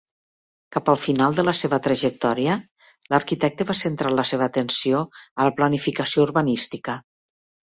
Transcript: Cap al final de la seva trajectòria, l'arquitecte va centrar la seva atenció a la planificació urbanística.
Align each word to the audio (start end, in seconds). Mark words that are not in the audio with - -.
Cap 0.75 0.87
al 0.91 0.95
final 1.01 1.35
de 1.39 1.43
la 1.49 1.53
seva 1.59 1.79
trajectòria, 1.87 2.55
l'arquitecte 3.15 3.69
va 3.73 3.77
centrar 3.83 4.15
la 4.15 4.27
seva 4.31 4.49
atenció 4.49 5.05
a 5.43 5.49
la 5.51 5.55
planificació 5.61 6.27
urbanística. 6.31 6.99